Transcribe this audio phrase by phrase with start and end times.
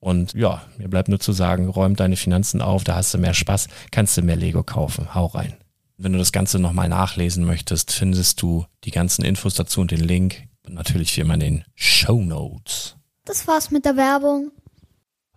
[0.00, 3.34] Und ja, mir bleibt nur zu sagen, räum deine Finanzen auf, da hast du mehr
[3.34, 5.14] Spaß, kannst du mehr Lego kaufen.
[5.14, 5.56] Hau rein.
[5.96, 10.00] Wenn du das Ganze nochmal nachlesen möchtest, findest du die ganzen Infos dazu und den
[10.00, 10.44] Link.
[10.64, 12.96] Und natürlich wie immer in den Show Notes.
[13.24, 14.52] Das war's mit der Werbung.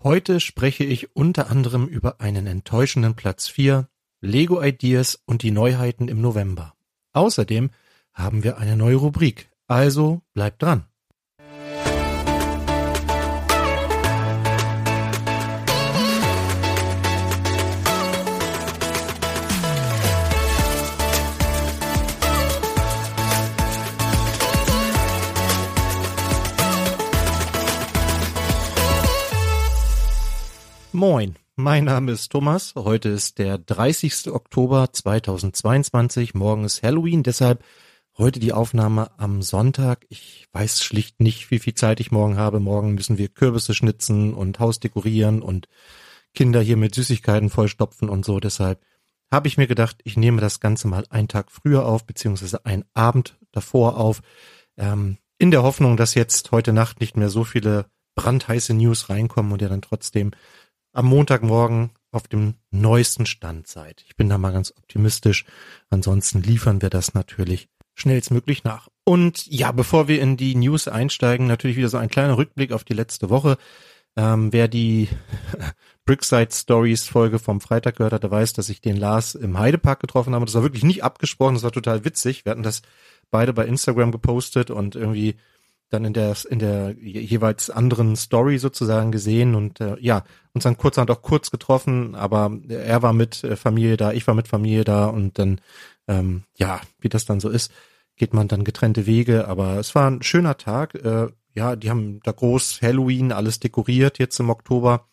[0.03, 3.87] Heute spreche ich unter anderem über einen enttäuschenden Platz 4,
[4.19, 6.73] Lego Ideas und die Neuheiten im November.
[7.13, 7.71] Außerdem
[8.13, 10.85] haben wir eine neue Rubrik, also bleibt dran.
[31.01, 32.75] Moin, mein Name ist Thomas.
[32.75, 34.27] Heute ist der 30.
[34.31, 36.35] Oktober 2022.
[36.35, 37.63] Morgen ist Halloween, deshalb
[38.19, 40.05] heute die Aufnahme am Sonntag.
[40.09, 42.59] Ich weiß schlicht nicht, wie viel Zeit ich morgen habe.
[42.59, 45.67] Morgen müssen wir Kürbisse schnitzen und Haus dekorieren und
[46.35, 48.39] Kinder hier mit Süßigkeiten vollstopfen und so.
[48.39, 48.79] Deshalb
[49.31, 52.85] habe ich mir gedacht, ich nehme das Ganze mal einen Tag früher auf, beziehungsweise einen
[52.93, 54.21] Abend davor auf,
[54.77, 59.51] ähm, in der Hoffnung, dass jetzt heute Nacht nicht mehr so viele brandheiße News reinkommen
[59.51, 60.31] und ihr dann trotzdem
[60.93, 64.03] am Montagmorgen auf dem neuesten Stand seid.
[64.07, 65.45] Ich bin da mal ganz optimistisch.
[65.89, 68.89] Ansonsten liefern wir das natürlich schnellstmöglich nach.
[69.03, 72.83] Und ja, bevor wir in die News einsteigen, natürlich wieder so ein kleiner Rückblick auf
[72.83, 73.57] die letzte Woche.
[74.17, 75.07] Ähm, wer die
[76.05, 80.01] Brickside Stories Folge vom Freitag gehört hat, der weiß, dass ich den Lars im Heidepark
[80.01, 80.45] getroffen habe.
[80.45, 82.43] Das war wirklich nicht abgesprochen, das war total witzig.
[82.43, 82.81] Wir hatten das
[83.29, 85.35] beide bei Instagram gepostet und irgendwie
[85.91, 90.23] dann in der in der jeweils anderen Story sozusagen gesehen und äh, ja
[90.53, 94.33] uns dann kurzerhand auch kurz getroffen, aber er war mit äh, Familie da, ich war
[94.33, 95.61] mit Familie da und dann
[96.07, 97.71] ähm, ja wie das dann so ist,
[98.15, 100.95] geht man dann getrennte Wege, aber es war ein schöner Tag.
[100.95, 105.07] Äh, ja, die haben da groß Halloween alles dekoriert jetzt im Oktober.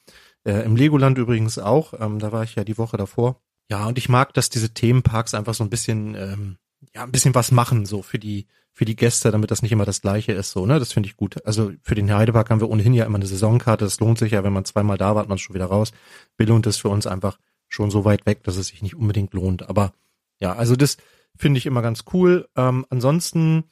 [0.44, 1.94] Äh, Im Legoland übrigens auch.
[1.98, 3.40] Ähm, da war ich ja die Woche davor.
[3.70, 6.58] Ja, und ich mag, dass diese Themenparks einfach so ein bisschen, ähm,
[6.94, 8.46] ja, ein bisschen was machen, so für die,
[8.78, 10.78] für die Gäste, damit das nicht immer das Gleiche ist, so, ne?
[10.78, 11.44] Das finde ich gut.
[11.44, 13.84] Also für den Heidepark haben wir ohnehin ja immer eine Saisonkarte.
[13.84, 15.90] Das lohnt sich ja, wenn man zweimal da war, hat man schon wieder raus.
[16.36, 19.68] Billund ist für uns einfach schon so weit weg, dass es sich nicht unbedingt lohnt.
[19.68, 19.94] Aber
[20.38, 20.96] ja, also das
[21.36, 22.48] finde ich immer ganz cool.
[22.54, 23.64] Ähm, ansonsten,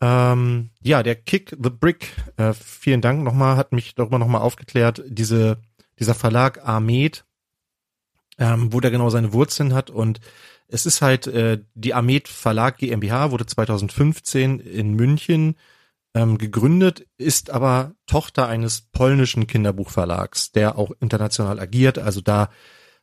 [0.00, 5.04] ähm, ja, der Kick the Brick, äh, vielen Dank nochmal, hat mich darüber nochmal aufgeklärt,
[5.06, 5.58] diese,
[6.00, 7.24] dieser Verlag Armed,
[8.38, 10.18] ähm, wo der genau seine Wurzeln hat und
[10.68, 15.56] es ist halt äh, die Armed Verlag GmbH, wurde 2015 in München
[16.14, 21.98] ähm, gegründet, ist aber Tochter eines polnischen Kinderbuchverlags, der auch international agiert.
[21.98, 22.50] Also da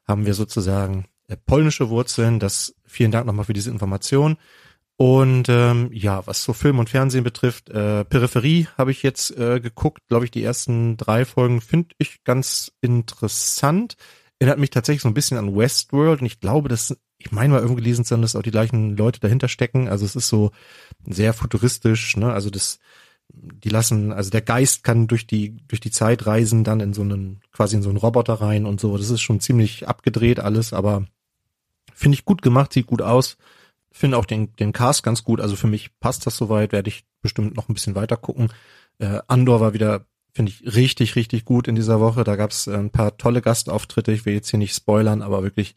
[0.08, 2.40] haben wir sozusagen äh, polnische Wurzeln.
[2.40, 4.38] Das vielen Dank nochmal für diese Information.
[4.98, 9.60] Und ähm, ja, was so Film und Fernsehen betrifft, äh, Peripherie habe ich jetzt äh,
[9.60, 13.96] geguckt, glaube ich, die ersten drei Folgen finde ich ganz interessant.
[14.38, 17.59] Erinnert mich tatsächlich so ein bisschen an Westworld und ich glaube, dass ich meine mal
[17.59, 19.88] irgendwo gelesen zu haben, dass auch die gleichen Leute dahinter stecken.
[19.88, 20.51] Also es ist so
[21.06, 22.33] sehr futuristisch, ne?
[22.33, 22.79] Also das,
[23.29, 27.01] die lassen, also der Geist kann durch die durch die Zeit reisen, dann in so
[27.01, 28.97] einen quasi in so einen Roboter rein und so.
[28.97, 31.06] Das ist schon ziemlich abgedreht alles, aber
[31.94, 33.38] finde ich gut gemacht, sieht gut aus.
[33.91, 35.41] Finde auch den den Cast ganz gut.
[35.41, 36.71] Also für mich passt das soweit.
[36.71, 38.50] Werde ich bestimmt noch ein bisschen weiter gucken.
[39.00, 42.23] Äh, Andor war wieder finde ich richtig richtig gut in dieser Woche.
[42.23, 44.12] Da gab es ein paar tolle Gastauftritte.
[44.12, 45.75] Ich will jetzt hier nicht spoilern, aber wirklich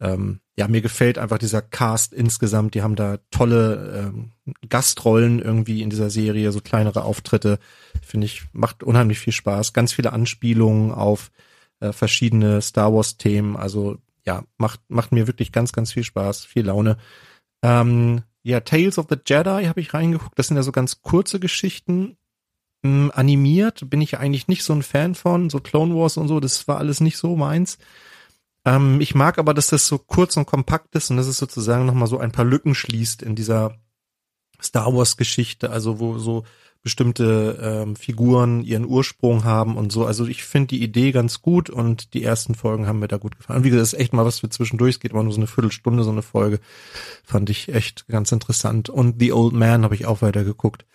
[0.00, 2.74] ähm, ja, mir gefällt einfach dieser Cast insgesamt.
[2.74, 4.32] Die haben da tolle ähm,
[4.68, 7.58] Gastrollen irgendwie in dieser Serie, so kleinere Auftritte.
[8.02, 9.72] Finde ich, macht unheimlich viel Spaß.
[9.72, 11.30] Ganz viele Anspielungen auf
[11.80, 13.56] äh, verschiedene Star Wars Themen.
[13.56, 13.96] Also
[14.26, 16.98] ja, macht, macht mir wirklich ganz, ganz viel Spaß, viel Laune.
[17.62, 20.38] Ähm, ja, Tales of the Jedi habe ich reingeguckt.
[20.38, 22.18] Das sind ja so ganz kurze Geschichten.
[22.84, 25.48] Ähm, animiert bin ich eigentlich nicht so ein Fan von.
[25.48, 27.78] So Clone Wars und so, das war alles nicht so meins.
[28.64, 31.86] Ähm, ich mag aber, dass das so kurz und kompakt ist und dass es sozusagen
[31.86, 33.78] nochmal so ein paar Lücken schließt in dieser
[34.62, 36.44] Star Wars Geschichte, also wo so
[36.82, 40.06] bestimmte ähm, Figuren ihren Ursprung haben und so.
[40.06, 43.36] Also ich finde die Idee ganz gut und die ersten Folgen haben mir da gut
[43.36, 43.64] gefallen.
[43.64, 44.94] Wie gesagt, das ist echt mal was für zwischendurch.
[44.94, 46.58] Es geht immer nur so eine Viertelstunde, so eine Folge.
[47.22, 48.88] Fand ich echt ganz interessant.
[48.88, 50.86] Und The Old Man habe ich auch weiter geguckt.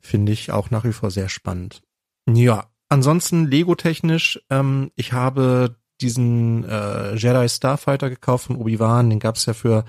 [0.00, 1.82] Finde ich auch nach wie vor sehr spannend.
[2.26, 9.10] Ja, ansonsten Lego-technisch, ähm, ich habe diesen äh, Jedi Starfighter gekauft von Obi-Wan.
[9.10, 9.84] Den gab's ja für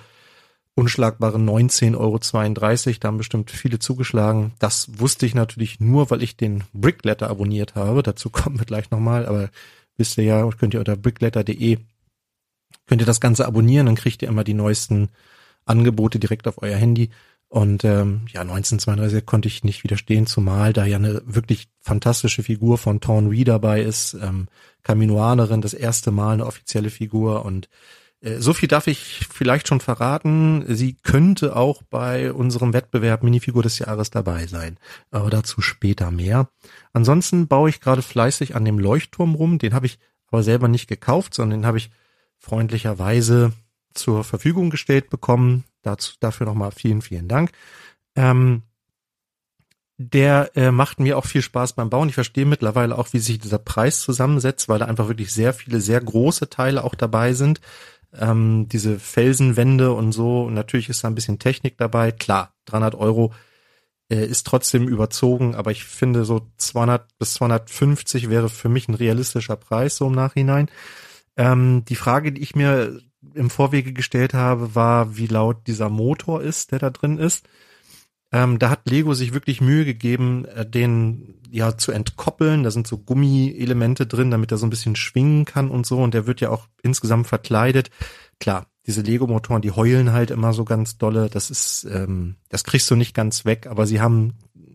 [0.76, 2.98] unschlagbare 19,32 Euro.
[3.00, 4.54] Da haben bestimmt viele zugeschlagen.
[4.60, 8.04] Das wusste ich natürlich nur, weil ich den Brickletter abonniert habe.
[8.04, 9.26] Dazu kommen wir gleich nochmal.
[9.26, 9.50] Aber
[9.98, 11.80] wisst ihr ja, könnt ihr unter brickletter.de
[12.88, 13.88] könnt ihr das Ganze abonnieren.
[13.88, 15.10] Dann kriegt ihr immer die neuesten
[15.66, 17.10] Angebote direkt auf euer Handy.
[17.48, 22.78] Und ähm, ja, 1932 konnte ich nicht widerstehen, zumal da ja eine wirklich fantastische Figur
[22.78, 24.48] von Torn Wee dabei ist, ähm,
[24.84, 27.70] Kaminoanerin, das erste Mal eine offizielle Figur und
[28.22, 30.66] äh, so viel darf ich vielleicht schon verraten.
[30.68, 34.78] Sie könnte auch bei unserem Wettbewerb Minifigur des Jahres dabei sein.
[35.12, 36.50] Aber dazu später mehr.
[36.94, 39.60] Ansonsten baue ich gerade fleißig an dem Leuchtturm rum.
[39.60, 41.92] Den habe ich aber selber nicht gekauft, sondern den habe ich
[42.38, 43.54] freundlicherweise
[43.96, 45.64] zur Verfügung gestellt bekommen.
[45.82, 47.52] Dazu, dafür nochmal vielen, vielen Dank.
[48.16, 48.64] Ähm,
[49.98, 52.10] der äh, macht mir auch viel Spaß beim Bauen.
[52.10, 55.80] Ich verstehe mittlerweile auch, wie sich dieser Preis zusammensetzt, weil da einfach wirklich sehr viele,
[55.80, 57.62] sehr große Teile auch dabei sind.
[58.14, 60.44] Ähm, diese Felsenwände und so.
[60.44, 62.12] Und natürlich ist da ein bisschen Technik dabei.
[62.12, 63.34] Klar, 300 Euro
[64.10, 68.96] äh, ist trotzdem überzogen, aber ich finde so 200 bis 250 wäre für mich ein
[68.96, 70.70] realistischer Preis so im Nachhinein.
[71.38, 73.00] Ähm, die Frage, die ich mir
[73.34, 77.48] im Vorwege gestellt habe, war, wie laut dieser Motor ist, der da drin ist.
[78.32, 82.64] Ähm, da hat Lego sich wirklich Mühe gegeben, äh, den ja zu entkoppeln.
[82.64, 86.00] Da sind so Gummielemente drin, damit er so ein bisschen schwingen kann und so.
[86.00, 87.92] Und der wird ja auch insgesamt verkleidet.
[88.40, 91.30] Klar, diese Lego-Motoren, die heulen halt immer so ganz dolle.
[91.30, 93.68] Das ist, ähm, das kriegst du nicht ganz weg.
[93.68, 94.34] Aber sie haben,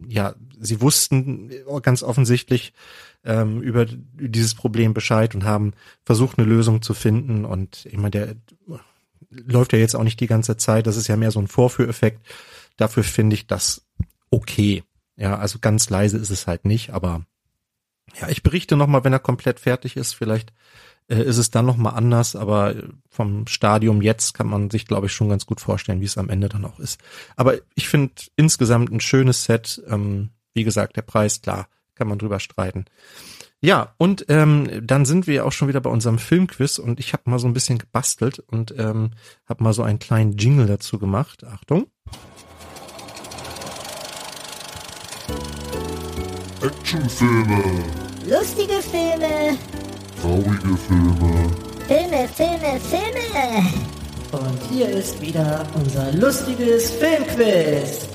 [0.08, 1.50] ja, sie wussten
[1.82, 2.72] ganz offensichtlich,
[3.24, 5.72] ähm, über dieses Problem Bescheid und haben
[6.04, 7.44] versucht, eine Lösung zu finden.
[7.44, 8.34] Und ich meine, der
[9.30, 10.86] läuft ja jetzt auch nicht die ganze Zeit.
[10.86, 12.26] Das ist ja mehr so ein Vorführeffekt.
[12.76, 13.86] Dafür finde ich das
[14.30, 14.84] okay.
[15.16, 17.26] Ja, also ganz leise ist es halt nicht, aber
[18.20, 20.14] ja, ich berichte nochmal, wenn er komplett fertig ist.
[20.14, 20.52] Vielleicht
[21.08, 22.74] äh, ist es dann nochmal anders, aber
[23.08, 26.30] vom Stadium jetzt kann man sich, glaube ich, schon ganz gut vorstellen, wie es am
[26.30, 27.00] Ende dann auch ist.
[27.36, 29.82] Aber ich finde insgesamt ein schönes Set.
[29.86, 31.68] Ähm, wie gesagt, der Preis, klar,
[32.00, 32.86] kann man drüber streiten.
[33.60, 37.28] Ja, und ähm, dann sind wir auch schon wieder bei unserem Filmquiz und ich habe
[37.28, 39.10] mal so ein bisschen gebastelt und ähm,
[39.46, 41.44] habe mal so einen kleinen Jingle dazu gemacht.
[41.44, 41.88] Achtung.
[46.62, 47.62] Actionfilme.
[48.26, 49.58] Lustige Filme.
[50.22, 51.50] traurige Filme.
[51.86, 53.66] Filme, Filme, Filme.
[54.32, 58.09] Und hier ist wieder unser lustiges Filmquiz.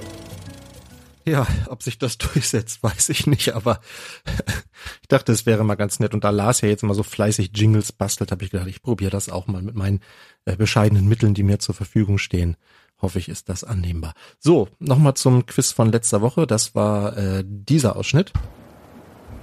[1.26, 3.80] Ja, ob sich das durchsetzt, weiß ich nicht, aber
[5.02, 6.14] ich dachte, es wäre mal ganz nett.
[6.14, 9.12] Und da Lars ja jetzt mal so fleißig Jingles bastelt, habe ich gedacht, ich probiere
[9.12, 10.02] das auch mal mit meinen
[10.46, 12.56] äh, bescheidenen Mitteln, die mir zur Verfügung stehen.
[13.02, 14.14] Hoffe ich, ist das annehmbar.
[14.40, 16.48] So, nochmal zum Quiz von letzter Woche.
[16.48, 18.32] Das war äh, dieser Ausschnitt.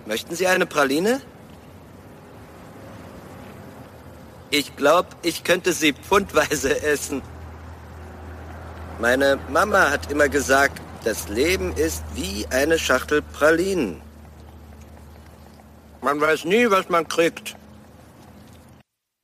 [0.06, 1.20] Möchten Sie eine Praline?
[4.50, 7.22] Ich glaube, ich könnte sie pfundweise essen.
[9.00, 14.00] Meine Mama hat immer gesagt, das Leben ist wie eine Schachtel Pralinen.
[16.02, 17.56] Man weiß nie, was man kriegt.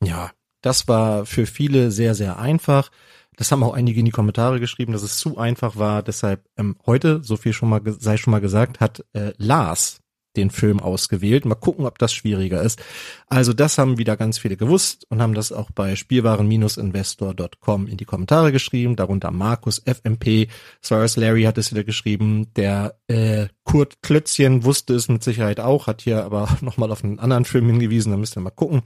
[0.03, 0.31] Ja,
[0.61, 2.89] das war für viele sehr, sehr einfach.
[3.35, 6.03] Das haben auch einige in die Kommentare geschrieben, dass es zu einfach war.
[6.03, 10.01] Deshalb ähm, heute, so viel schon mal sei schon mal gesagt, hat äh, Lars
[10.39, 11.45] den Film ausgewählt.
[11.45, 12.81] Mal gucken, ob das schwieriger ist.
[13.27, 18.05] Also das haben wieder ganz viele gewusst und haben das auch bei spielwaren-investor.com in die
[18.05, 18.95] Kommentare geschrieben.
[18.95, 20.47] Darunter Markus FMP,
[20.81, 22.53] Cyrus Larry hat es wieder geschrieben.
[22.55, 27.19] Der äh, Kurt Klötzchen wusste es mit Sicherheit auch, hat hier aber nochmal auf einen
[27.19, 28.11] anderen Film hingewiesen.
[28.11, 28.81] Da müsst ihr mal gucken.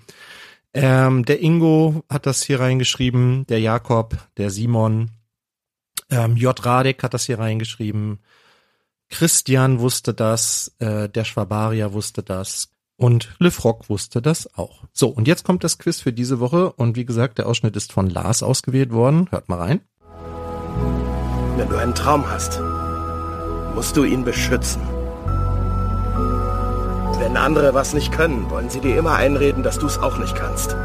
[0.73, 3.45] Ähm, der Ingo hat das hier reingeschrieben.
[3.47, 5.11] Der Jakob, der Simon,
[6.09, 6.65] ähm, J.
[6.65, 8.19] Radek hat das hier reingeschrieben.
[9.13, 14.85] Christian wusste das, äh, der Schwabaria wusste das und Le Frock wusste das auch.
[14.91, 17.93] So, und jetzt kommt das Quiz für diese Woche und wie gesagt, der Ausschnitt ist
[17.93, 19.27] von Lars ausgewählt worden.
[19.29, 19.81] Hört mal rein.
[21.57, 22.59] Wenn du einen Traum hast,
[23.75, 24.81] musst du ihn beschützen.
[27.19, 30.33] Wenn andere was nicht können, wollen sie dir immer einreden, dass du es auch nicht
[30.33, 30.75] kannst.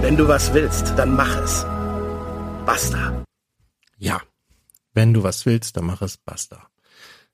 [0.00, 1.64] Wenn du was willst, dann mach es.
[2.66, 3.24] Basta.
[3.98, 4.20] Ja,
[4.92, 6.68] wenn du was willst, dann mach es, basta.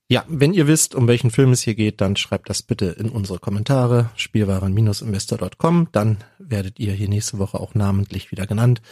[0.09, 3.09] Ja, wenn ihr wisst, um welchen Film es hier geht, dann schreibt das bitte in
[3.09, 8.83] unsere Kommentare, spielwaren-investor.com, dann werdet ihr hier nächste Woche auch namentlich wieder genannt.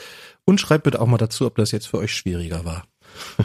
[0.44, 2.84] Und schreibt bitte auch mal dazu, ob das jetzt für euch schwieriger war.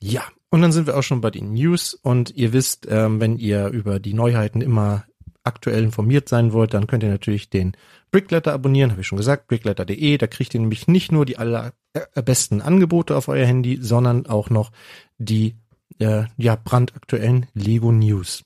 [0.00, 3.38] ja, und dann sind wir auch schon bei den News und ihr wisst, ähm, wenn
[3.38, 5.06] ihr über die Neuheiten immer
[5.44, 7.76] aktuell informiert sein wollt, dann könnt ihr natürlich den
[8.10, 10.18] Brickletter abonnieren, habe ich schon gesagt, brickletter.de.
[10.18, 14.72] Da kriegt ihr nämlich nicht nur die allerbesten Angebote auf euer Handy, sondern auch noch
[15.18, 15.56] die
[15.98, 18.44] äh, ja brandaktuellen Lego News.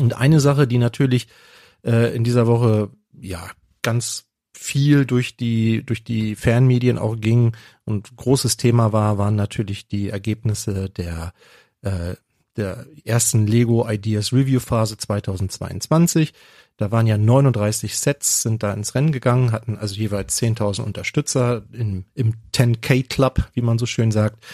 [0.00, 1.28] Und eine Sache, die natürlich
[1.84, 3.50] äh, in dieser Woche ja
[3.82, 9.88] ganz viel durch die durch die Fernmedien auch ging und großes Thema war, waren natürlich
[9.88, 11.32] die Ergebnisse der
[11.82, 12.14] äh,
[12.60, 16.32] der ersten Lego Ideas Review Phase 2022.
[16.76, 21.64] Da waren ja 39 Sets, sind da ins Rennen gegangen, hatten also jeweils 10.000 Unterstützer
[21.72, 24.44] im, im 10K Club, wie man so schön sagt.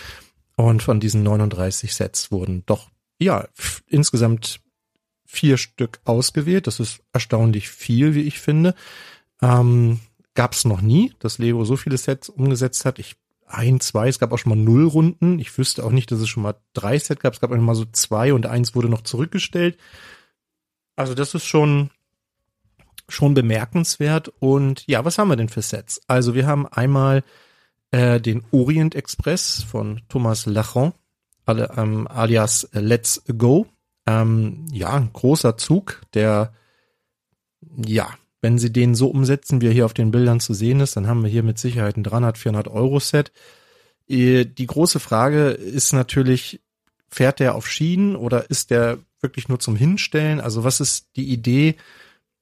[0.57, 3.47] Und von diesen 39 Sets wurden doch, ja,
[3.87, 4.61] insgesamt
[5.27, 6.67] vier Stück ausgewählt.
[6.67, 8.75] Das ist erstaunlich viel, wie ich finde.
[9.43, 10.01] Ähm,
[10.37, 12.99] Gab es noch nie, dass Lego so viele Sets umgesetzt hat.
[12.99, 15.39] Ich ein, zwei, es gab auch schon mal null Runden.
[15.39, 17.35] Ich wüsste auch nicht, dass es schon mal drei Sets gab.
[17.35, 19.79] Es gab auch mal so zwei und eins wurde noch zurückgestellt.
[20.97, 21.91] Also das ist schon,
[23.09, 24.33] schon bemerkenswert.
[24.41, 26.01] Und ja, was haben wir denn für Sets?
[26.09, 27.23] Also wir haben einmal
[27.91, 30.93] äh, den Orient Express von Thomas Lachon,
[31.45, 33.67] alle, ähm, alias Let's Go.
[34.07, 36.53] Ähm, ja, großer Zug, der
[37.77, 38.09] ja
[38.47, 41.09] wenn sie den so umsetzen, wie er hier auf den Bildern zu sehen ist, dann
[41.09, 43.33] haben wir hier mit Sicherheit ein 300, 400 Euro Set.
[44.09, 46.61] Äh, die große Frage ist natürlich,
[47.09, 50.39] fährt der auf Schienen oder ist der wirklich nur zum Hinstellen?
[50.39, 51.75] Also was ist die Idee?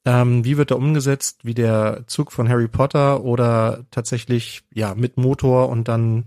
[0.05, 1.39] Ähm, wie wird er umgesetzt?
[1.43, 6.25] Wie der Zug von Harry Potter oder tatsächlich ja mit Motor und dann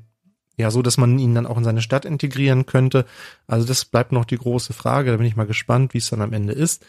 [0.58, 3.06] ja so, dass man ihn dann auch in seine Stadt integrieren könnte?
[3.46, 5.12] Also das bleibt noch die große Frage.
[5.12, 6.84] Da bin ich mal gespannt, wie es dann am Ende ist.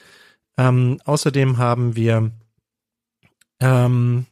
[0.57, 2.33] Ähm, außerdem haben wir
[3.61, 4.27] ähm,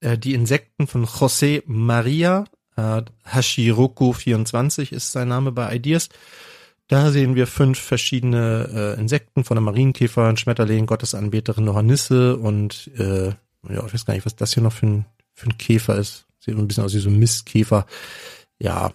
[0.00, 2.44] äh, die Insekten von José Maria
[2.76, 6.08] äh, Hashiroku 24 ist sein Name bei Ideas.
[6.88, 13.28] Da sehen wir fünf verschiedene äh, Insekten von einem Marienkäfer, Schmetterling, Gottesanbeterin, Hornisse und äh,
[13.28, 16.26] ja, ich weiß gar nicht, was das hier noch für ein, für ein Käfer ist.
[16.38, 17.86] Sieht ein bisschen aus wie so ein Mistkäfer.
[18.60, 18.92] Ja,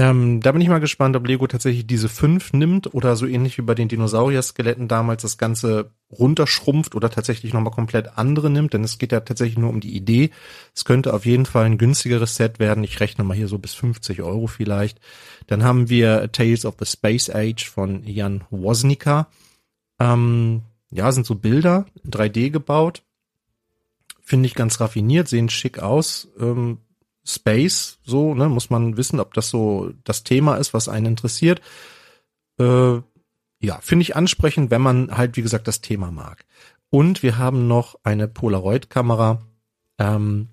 [0.00, 3.58] ähm, da bin ich mal gespannt, ob Lego tatsächlich diese fünf nimmt oder so ähnlich
[3.58, 8.84] wie bei den Dinosaurier-Skeletten damals das Ganze runterschrumpft oder tatsächlich nochmal komplett andere nimmt, denn
[8.84, 10.30] es geht ja tatsächlich nur um die Idee.
[10.72, 12.84] Es könnte auf jeden Fall ein günstigeres Set werden.
[12.84, 15.00] Ich rechne mal hier so bis 50 Euro vielleicht.
[15.48, 19.26] Dann haben wir Tales of the Space Age von Jan Woznica.
[19.98, 20.62] Ähm,
[20.92, 23.02] ja, sind so Bilder, 3D gebaut.
[24.22, 26.28] Finde ich ganz raffiniert, sehen schick aus.
[26.38, 26.78] Ähm,
[27.28, 31.60] Space, so, ne, muss man wissen, ob das so das Thema ist, was einen interessiert.
[32.58, 33.00] äh,
[33.60, 36.44] ja, finde ich ansprechend, wenn man halt, wie gesagt, das Thema mag.
[36.90, 39.42] Und wir haben noch eine Polaroid-Kamera,
[39.98, 40.48] ähm,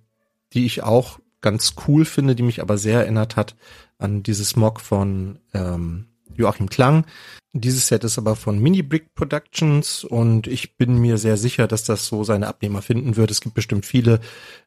[0.53, 3.55] die ich auch ganz cool finde, die mich aber sehr erinnert hat
[4.00, 7.06] an dieses Mock von ähm, Joachim Klang.
[7.54, 11.86] Dieses Set ist aber von Mini Brick Productions und ich bin mir sehr sicher, dass
[11.86, 13.32] das so seine Abnehmer finden wird.
[13.32, 14.20] Es gibt bestimmt viele,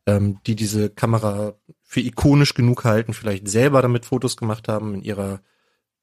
[0.06, 5.02] ähm, die diese Kamera für ikonisch genug halten, vielleicht selber damit Fotos gemacht haben in
[5.02, 5.42] ihrer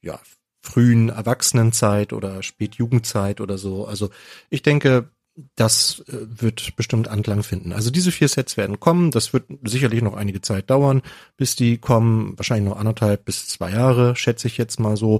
[0.02, 0.20] ja,
[0.62, 3.86] frühen Erwachsenenzeit oder Spätjugendzeit oder so.
[3.88, 4.10] Also
[4.50, 5.10] ich denke,
[5.56, 7.74] das äh, wird bestimmt Anklang finden.
[7.74, 9.12] Also diese vier Sets werden kommen.
[9.12, 11.02] Das wird sicherlich noch einige Zeit dauern,
[11.38, 12.38] bis die kommen.
[12.38, 15.20] Wahrscheinlich noch anderthalb bis zwei Jahre, schätze ich jetzt mal so.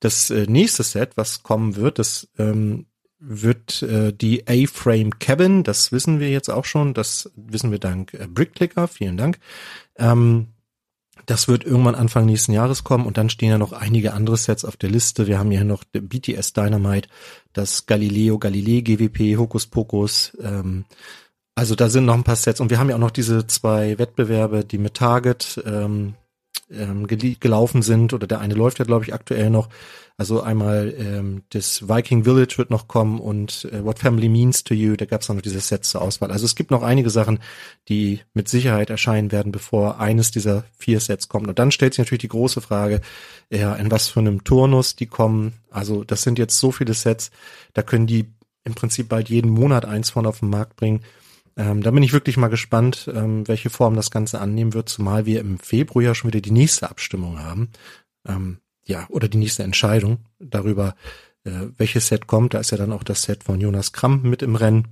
[0.00, 2.86] Das äh, nächste Set, was kommen wird, das ähm,
[3.18, 5.62] wird äh, die A-Frame Cabin.
[5.62, 6.92] Das wissen wir jetzt auch schon.
[6.92, 8.86] Das wissen wir dank äh, Brickclicker.
[8.86, 9.38] Vielen Dank.
[9.96, 10.48] Ähm,
[11.26, 14.64] das wird irgendwann Anfang nächsten Jahres kommen und dann stehen ja noch einige andere Sets
[14.64, 15.26] auf der Liste.
[15.26, 17.08] Wir haben hier noch BTS Dynamite,
[17.54, 20.36] das Galileo Galilei GWP, Hokus Pokus.
[20.42, 20.84] Ähm,
[21.54, 23.98] also da sind noch ein paar Sets und wir haben ja auch noch diese zwei
[23.98, 26.14] Wettbewerbe, die mit Target ähm,
[26.70, 29.68] ähm, gelaufen sind oder der eine läuft ja glaube ich aktuell noch.
[30.16, 34.72] Also einmal ähm, das Viking Village wird noch kommen und äh, What Family Means to
[34.72, 36.30] You, da gab es noch diese Sets zur Auswahl.
[36.30, 37.40] Also es gibt noch einige Sachen,
[37.88, 41.48] die mit Sicherheit erscheinen werden, bevor eines dieser vier Sets kommt.
[41.48, 43.00] Und dann stellt sich natürlich die große Frage,
[43.50, 45.54] ja, in was für einem Turnus die kommen.
[45.68, 47.32] Also das sind jetzt so viele Sets,
[47.72, 48.26] da können die
[48.62, 51.00] im Prinzip bald jeden Monat eins von auf den Markt bringen.
[51.56, 55.26] Ähm, da bin ich wirklich mal gespannt, ähm, welche Form das Ganze annehmen wird, zumal
[55.26, 57.70] wir im Februar ja schon wieder die nächste Abstimmung haben.
[58.26, 60.94] Ähm, ja, oder die nächste Entscheidung darüber,
[61.44, 62.54] äh, welches Set kommt.
[62.54, 64.88] Da ist ja dann auch das Set von Jonas Kramm mit im Rennen.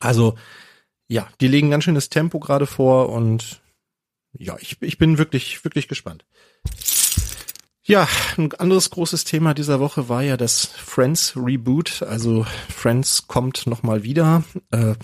[0.00, 0.36] Also,
[1.08, 3.62] ja, die legen ganz schönes Tempo gerade vor und
[4.36, 6.24] ja, ich, ich bin wirklich, wirklich gespannt.
[7.86, 8.08] Ja,
[8.38, 12.02] ein anderes großes Thema dieser Woche war ja das Friends Reboot.
[12.02, 14.42] Also Friends kommt nochmal wieder.
[14.70, 14.94] Äh,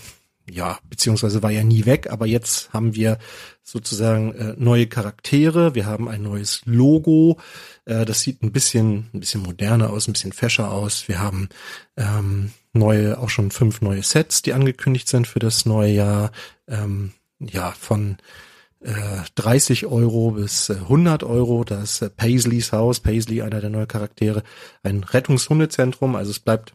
[0.51, 3.19] ja, beziehungsweise war ja nie weg, aber jetzt haben wir
[3.63, 7.39] sozusagen äh, neue Charaktere, wir haben ein neues Logo,
[7.85, 11.09] äh, das sieht ein bisschen, ein bisschen moderner aus, ein bisschen fescher aus.
[11.09, 11.49] Wir haben
[11.97, 16.33] ähm, neue, auch schon fünf neue Sets, die angekündigt sind für das neue Jahr,
[16.69, 18.19] ähm, ja, von
[18.81, 21.65] äh, 30 Euro bis äh, 100 Euro.
[21.65, 24.43] Das äh, Paisleys Haus, Paisley, einer der neuen Charaktere,
[24.83, 26.75] ein Rettungshundezentrum, also es bleibt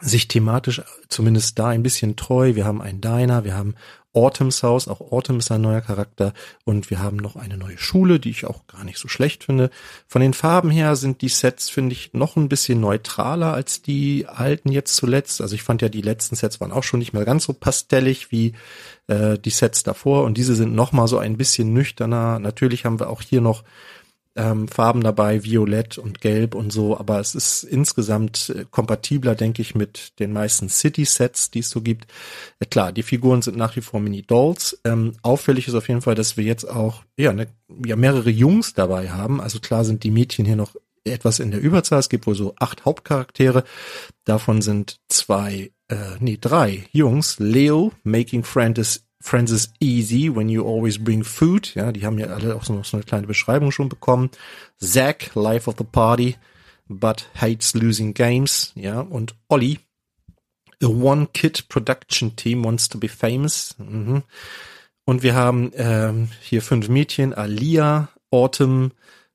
[0.00, 2.54] sich thematisch zumindest da ein bisschen treu.
[2.54, 3.74] Wir haben einen Diner, wir haben
[4.14, 6.32] Autumn's House, auch Autumn ist ein neuer Charakter
[6.64, 9.70] und wir haben noch eine neue Schule, die ich auch gar nicht so schlecht finde.
[10.06, 14.26] Von den Farben her sind die Sets, finde ich, noch ein bisschen neutraler als die
[14.26, 15.40] alten jetzt zuletzt.
[15.40, 18.32] Also ich fand ja, die letzten Sets waren auch schon nicht mehr ganz so pastellig
[18.32, 18.54] wie
[19.08, 22.38] äh, die Sets davor und diese sind noch mal so ein bisschen nüchterner.
[22.38, 23.62] Natürlich haben wir auch hier noch
[24.38, 29.60] ähm, Farben dabei, Violett und Gelb und so, aber es ist insgesamt äh, kompatibler, denke
[29.60, 32.06] ich, mit den meisten City-Sets, die es so gibt.
[32.60, 34.80] Äh, klar, die Figuren sind nach wie vor Mini-Dolls.
[34.84, 37.48] Ähm, auffällig ist auf jeden Fall, dass wir jetzt auch ja, ne,
[37.84, 39.40] ja mehrere Jungs dabei haben.
[39.40, 41.98] Also klar sind die Mädchen hier noch etwas in der Überzahl.
[41.98, 43.64] Es gibt wohl so acht Hauptcharaktere.
[44.24, 47.40] Davon sind zwei, äh, nee, drei Jungs.
[47.40, 48.44] Leo, Making
[49.20, 51.74] Friends Francis Easy, When You Always Bring Food.
[51.74, 54.30] Ja, die haben ja alle auch so, so eine kleine Beschreibung schon bekommen.
[54.78, 56.36] Zack, Life of the Party,
[56.88, 58.72] but hates losing games.
[58.76, 59.78] Ja, und Ollie,
[60.82, 63.74] A One Kid Production Team wants to be famous.
[63.78, 64.22] Mhm.
[65.04, 68.92] Und wir haben ähm, hier fünf Mädchen, Alia, Autumn,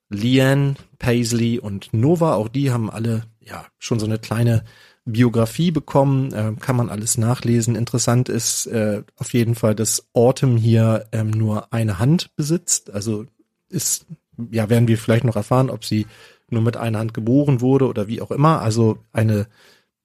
[0.09, 2.35] Leanne, Paisley und Nova.
[2.35, 4.63] Auch die haben alle ja schon so eine kleine
[5.05, 7.75] Biografie bekommen, äh, kann man alles nachlesen.
[7.75, 12.91] Interessant ist äh, auf jeden Fall, dass Autumn hier ähm, nur eine Hand besitzt.
[12.91, 13.25] Also
[13.69, 14.05] ist,
[14.51, 16.07] ja, werden wir vielleicht noch erfahren, ob sie
[16.49, 18.61] nur mit einer Hand geboren wurde oder wie auch immer.
[18.61, 19.47] Also eine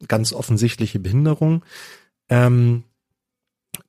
[0.09, 1.65] ganz offensichtliche Behinderung.
[2.29, 2.83] Ähm,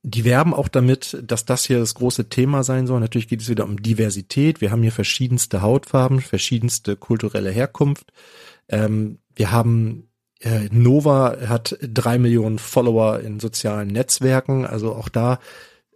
[0.03, 2.99] die werben auch damit, dass das hier das große Thema sein soll.
[2.99, 4.61] Natürlich geht es wieder um Diversität.
[4.61, 8.11] Wir haben hier verschiedenste Hautfarben, verschiedenste kulturelle Herkunft.
[8.67, 10.08] Ähm, wir haben
[10.71, 14.65] Nova hat drei Millionen Follower in sozialen Netzwerken.
[14.65, 15.39] Also auch da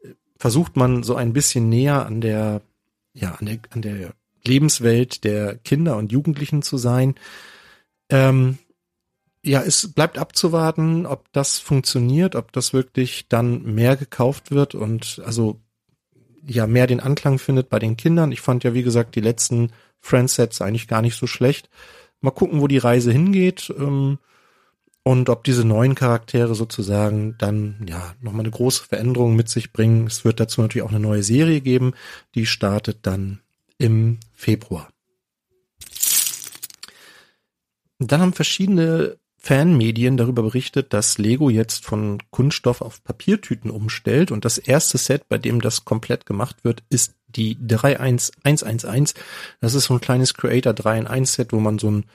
[0.04, 2.62] äh, versucht man so ein bisschen näher an der,
[3.14, 4.14] ja, an der, an der
[4.46, 7.16] Lebenswelt der Kinder und Jugendlichen zu sein.
[8.10, 8.58] Ähm,
[9.46, 15.22] ja, es bleibt abzuwarten, ob das funktioniert, ob das wirklich dann mehr gekauft wird und
[15.26, 15.60] also
[16.46, 18.32] ja mehr den Anklang findet bei den Kindern.
[18.32, 21.70] Ich fand ja, wie gesagt, die letzten Friends-Sets eigentlich gar nicht so schlecht.
[22.22, 23.74] Mal gucken, wo die Reise hingeht.
[23.78, 24.18] Ähm,
[25.04, 30.08] und ob diese neuen Charaktere sozusagen dann ja nochmal eine große Veränderung mit sich bringen.
[30.08, 31.94] Es wird dazu natürlich auch eine neue Serie geben,
[32.36, 33.42] die startet dann
[33.78, 34.90] im Februar.
[38.00, 44.46] Dann haben verschiedene Fanmedien darüber berichtet, dass Lego jetzt von Kunststoff auf Papiertüten umstellt und
[44.46, 49.14] das erste Set, bei dem das komplett gemacht wird, ist die 31111.
[49.60, 52.06] Das ist so ein kleines Creator 3 in 1 Set, wo man so ein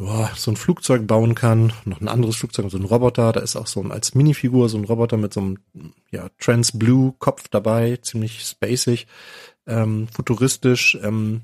[0.00, 3.54] boah, so ein Flugzeug bauen kann, noch ein anderes Flugzeug, so ein Roboter, da ist
[3.54, 5.58] auch so ein als Minifigur so ein Roboter mit so einem
[6.10, 9.06] ja, Trans Blue Kopf dabei, ziemlich spacig,
[9.66, 10.98] ähm, futuristisch.
[11.02, 11.42] Ähm,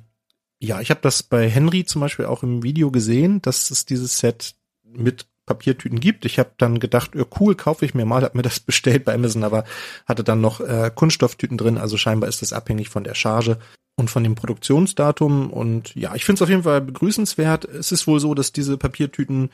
[0.58, 4.18] ja, ich habe das bei Henry zum Beispiel auch im Video gesehen, dass es dieses
[4.18, 6.24] Set mit Papiertüten gibt.
[6.24, 9.12] Ich habe dann gedacht, ja, cool, kaufe ich mir mal, habe mir das bestellt bei
[9.12, 9.64] Amazon, aber
[10.06, 13.58] hatte dann noch äh, Kunststofftüten drin, also scheinbar ist das abhängig von der Charge
[13.96, 15.50] und von dem Produktionsdatum.
[15.50, 17.64] Und ja, ich finde es auf jeden Fall begrüßenswert.
[17.64, 19.50] Es ist wohl so, dass diese Papiertüten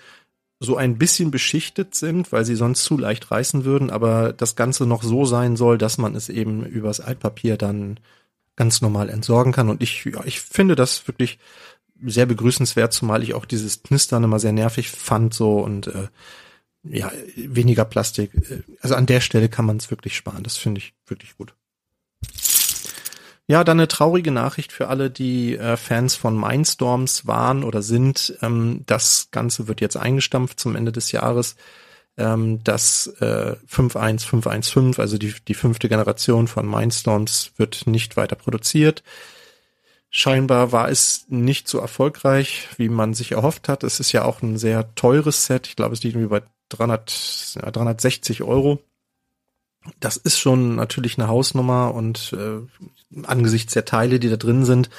[0.61, 4.87] so ein bisschen beschichtet sind, weil sie sonst zu leicht reißen würden, aber das Ganze
[4.87, 7.99] noch so sein soll, dass man es eben übers Altpapier dann
[8.55, 9.69] ganz normal entsorgen kann.
[9.69, 11.39] Und ich, ja, ich finde das wirklich
[12.05, 16.09] sehr begrüßenswert, zumal ich auch dieses Knistern immer sehr nervig fand so und äh,
[16.85, 18.33] ja, weniger Plastik.
[18.81, 20.43] Also an der Stelle kann man es wirklich sparen.
[20.43, 21.55] Das finde ich wirklich gut.
[23.49, 28.39] Ja, dann eine traurige Nachricht für alle, die äh, Fans von Mindstorms waren oder sind.
[28.41, 31.57] Ähm, das Ganze wird jetzt eingestampft zum Ende des Jahres.
[32.17, 39.03] Ähm, das äh, 51515, also die, die fünfte Generation von Mindstorms, wird nicht weiter produziert.
[40.11, 43.83] Scheinbar war es nicht so erfolgreich, wie man sich erhofft hat.
[43.83, 45.67] Es ist ja auch ein sehr teures Set.
[45.69, 48.79] Ich glaube, es liegt irgendwie bei 300, ja, 360 Euro.
[50.01, 54.91] Das ist schon natürlich eine Hausnummer und äh, angesichts der Teile, die da drin sind.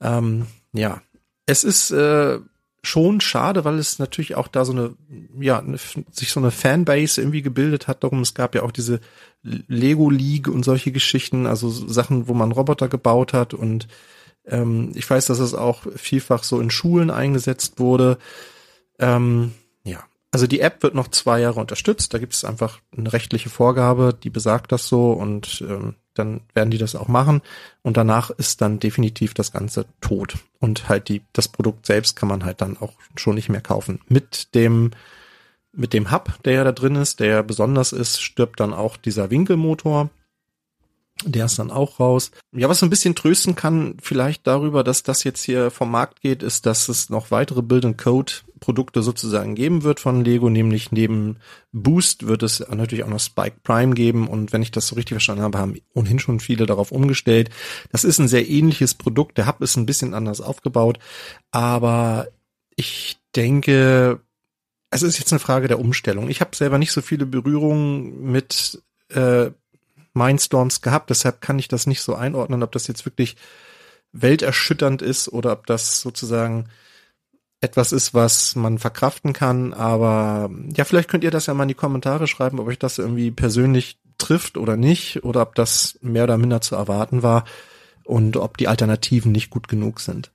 [0.00, 1.02] Ähm, ja,
[1.46, 2.38] es ist äh,
[2.82, 4.94] schon schade, weil es natürlich auch da so eine,
[5.38, 5.78] ja, eine,
[6.10, 8.04] sich so eine Fanbase irgendwie gebildet hat.
[8.04, 9.00] Darum, es gab ja auch diese
[9.42, 13.88] Lego League und solche Geschichten, also Sachen, wo man Roboter gebaut hat und
[14.46, 18.18] ähm, ich weiß, dass es auch vielfach so in Schulen eingesetzt wurde.
[18.98, 19.52] Ähm,
[20.34, 22.12] also die App wird noch zwei Jahre unterstützt.
[22.12, 26.72] Da gibt es einfach eine rechtliche Vorgabe, die besagt das so und ähm, dann werden
[26.72, 27.40] die das auch machen.
[27.82, 30.38] Und danach ist dann definitiv das Ganze tot.
[30.58, 34.00] Und halt die, das Produkt selbst kann man halt dann auch schon nicht mehr kaufen.
[34.08, 34.90] Mit dem,
[35.72, 38.96] mit dem Hub, der ja da drin ist, der ja besonders ist, stirbt dann auch
[38.96, 40.10] dieser Winkelmotor.
[41.24, 42.32] Der ist dann auch raus.
[42.50, 46.42] Ja, was ein bisschen trösten kann, vielleicht darüber, dass das jetzt hier vom Markt geht,
[46.42, 48.32] ist, dass es noch weitere Build and Code
[48.64, 51.36] Produkte sozusagen geben wird von Lego, nämlich neben
[51.72, 55.16] Boost wird es natürlich auch noch Spike Prime geben und wenn ich das so richtig
[55.16, 57.50] verstanden habe, haben ohnehin schon viele darauf umgestellt.
[57.92, 60.98] Das ist ein sehr ähnliches Produkt, der Hub ist ein bisschen anders aufgebaut,
[61.50, 62.28] aber
[62.74, 64.20] ich denke,
[64.88, 66.30] es ist jetzt eine Frage der Umstellung.
[66.30, 69.50] Ich habe selber nicht so viele Berührungen mit äh,
[70.14, 73.36] Mindstorms gehabt, deshalb kann ich das nicht so einordnen, ob das jetzt wirklich
[74.12, 76.70] welterschütternd ist oder ob das sozusagen
[77.64, 79.72] etwas ist, was man verkraften kann.
[79.72, 82.98] Aber ja, vielleicht könnt ihr das ja mal in die Kommentare schreiben, ob euch das
[82.98, 87.44] irgendwie persönlich trifft oder nicht, oder ob das mehr oder minder zu erwarten war
[88.04, 90.30] und ob die Alternativen nicht gut genug sind.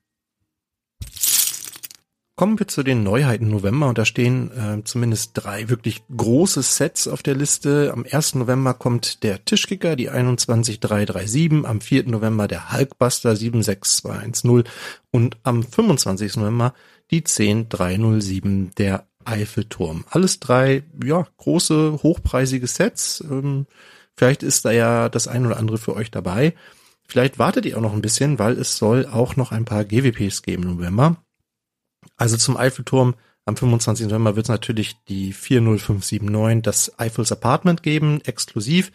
[2.40, 7.10] Kommen wir zu den Neuheiten November und da stehen äh, zumindest drei wirklich große Sets
[7.10, 7.92] auf der Liste.
[7.92, 8.36] Am 1.
[8.36, 12.08] November kommt der Tischkicker, die 21337, am 4.
[12.08, 14.64] November der Hulkbuster 76210
[15.12, 16.38] und am 25.
[16.38, 16.74] November
[17.12, 20.06] die 10307 der Eiffelturm.
[20.10, 23.24] Alles drei, ja, große, hochpreisige Sets.
[23.30, 23.68] Ähm,
[24.16, 26.54] vielleicht ist da ja das ein oder andere für euch dabei.
[27.08, 30.42] Vielleicht wartet ihr auch noch ein bisschen, weil es soll auch noch ein paar GWPs
[30.44, 31.18] geben im November.
[32.18, 34.08] Also zum Eiffelturm am 25.
[34.08, 38.92] November wird es natürlich die 40579, das Eiffels Apartment geben, exklusiv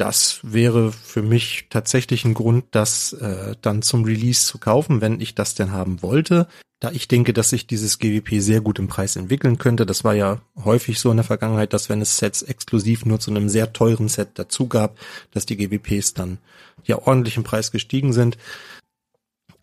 [0.00, 5.20] das wäre für mich tatsächlich ein Grund, das äh, dann zum Release zu kaufen, wenn
[5.20, 6.48] ich das denn haben wollte.
[6.80, 9.84] Da ich denke, dass sich dieses GWP sehr gut im Preis entwickeln könnte.
[9.84, 13.30] Das war ja häufig so in der Vergangenheit, dass wenn es Sets exklusiv nur zu
[13.30, 14.98] einem sehr teuren Set dazu gab,
[15.32, 16.38] dass die GWPs dann
[16.84, 18.38] ja ordentlich im Preis gestiegen sind.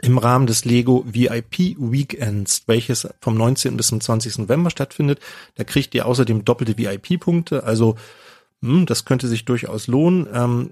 [0.04, 3.76] Im Rahmen des Lego VIP Weekends, welches vom 19.
[3.76, 4.38] bis zum 20.
[4.38, 5.20] November stattfindet,
[5.56, 7.96] da kriegt ihr außerdem doppelte VIP-Punkte, also
[8.62, 10.28] hm, das könnte sich durchaus lohnen.
[10.32, 10.72] Ähm,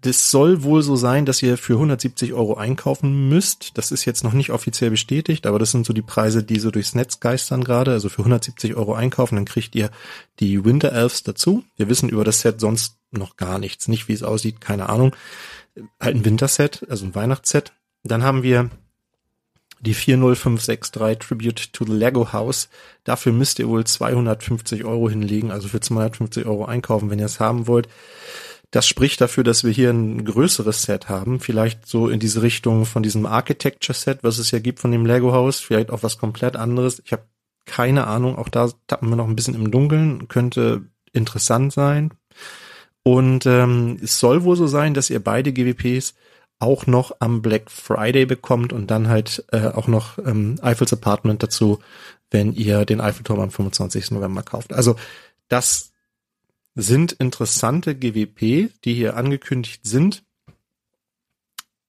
[0.00, 3.78] das soll wohl so sein, dass ihr für 170 Euro einkaufen müsst.
[3.78, 6.72] Das ist jetzt noch nicht offiziell bestätigt, aber das sind so die Preise, die so
[6.72, 7.92] durchs Netz geistern gerade.
[7.92, 9.90] Also für 170 Euro einkaufen, dann kriegt ihr
[10.40, 11.64] die Winter Elves dazu.
[11.76, 13.86] Wir wissen über das Set sonst noch gar nichts.
[13.86, 15.14] Nicht, wie es aussieht, keine Ahnung.
[16.00, 17.72] Halt ein Winterset, also ein Weihnachtsset.
[18.02, 18.70] Dann haben wir
[19.80, 22.68] die 40563 Tribute to the Lego House.
[23.04, 27.40] Dafür müsst ihr wohl 250 Euro hinlegen, also für 250 Euro einkaufen, wenn ihr es
[27.40, 27.88] haben wollt.
[28.70, 32.84] Das spricht dafür, dass wir hier ein größeres Set haben, vielleicht so in diese Richtung
[32.84, 36.18] von diesem Architecture Set, was es ja gibt von dem Lego Haus, vielleicht auch was
[36.18, 37.00] komplett anderes.
[37.04, 37.22] Ich habe
[37.64, 42.12] keine Ahnung, auch da tappen wir noch ein bisschen im Dunkeln, könnte interessant sein.
[43.02, 46.14] Und ähm, es soll wohl so sein, dass ihr beide GWPs
[46.58, 51.42] auch noch am Black Friday bekommt und dann halt äh, auch noch ähm, Eiffels Apartment
[51.42, 51.80] dazu,
[52.30, 54.10] wenn ihr den Eiffelturm am 25.
[54.10, 54.72] November kauft.
[54.72, 54.96] Also
[55.48, 55.92] das
[56.74, 60.24] sind interessante GWP, die hier angekündigt sind.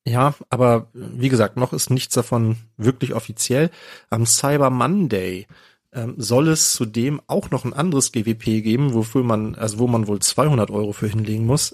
[0.05, 3.69] Ja, aber wie gesagt, noch ist nichts davon wirklich offiziell.
[4.09, 5.45] Am Cyber Monday
[5.93, 10.07] ähm, soll es zudem auch noch ein anderes GWP geben, wofür man, also wo man
[10.07, 11.73] wohl 200 Euro für hinlegen muss.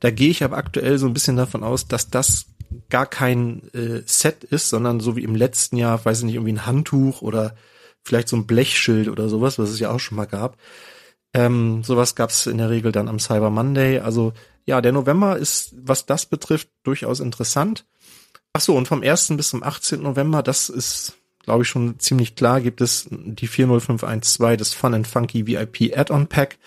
[0.00, 2.46] Da gehe ich aber aktuell so ein bisschen davon aus, dass das
[2.88, 6.54] gar kein äh, Set ist, sondern so wie im letzten Jahr, weiß ich nicht, irgendwie
[6.54, 7.54] ein Handtuch oder
[8.02, 10.56] vielleicht so ein Blechschild oder sowas, was es ja auch schon mal gab.
[11.34, 14.00] Ähm, sowas gab's in der Regel dann am Cyber Monday.
[14.00, 14.32] Also
[14.64, 17.86] ja, der November ist, was das betrifft, durchaus interessant.
[18.52, 19.36] Ach so, und vom 1.
[19.36, 20.02] bis zum 18.
[20.02, 25.06] November, das ist, glaube ich, schon ziemlich klar, gibt es die 40512, das Fun and
[25.06, 26.58] Funky VIP Add-on Pack.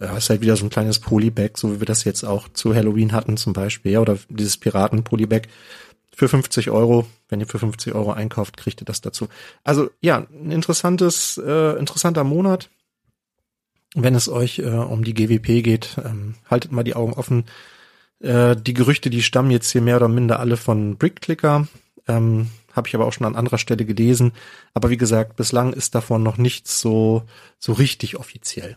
[0.00, 2.74] Ja, ist halt wieder so ein kleines Polybag, so wie wir das jetzt auch zu
[2.74, 5.42] Halloween hatten zum Beispiel, ja, oder dieses Piraten-Polybag
[6.14, 7.06] für 50 Euro.
[7.28, 9.28] Wenn ihr für 50 Euro einkauft, kriegt ihr das dazu.
[9.62, 12.70] Also ja, ein interessantes, äh, interessanter Monat
[13.94, 17.44] wenn es euch äh, um die GWP geht, ähm, haltet mal die Augen offen.
[18.20, 21.68] Äh, die Gerüchte, die stammen jetzt hier mehr oder minder alle von Brickclicker.
[22.08, 24.32] Ähm, Habe ich aber auch schon an anderer Stelle gelesen.
[24.74, 27.22] Aber wie gesagt, bislang ist davon noch nichts so,
[27.58, 28.76] so richtig offiziell.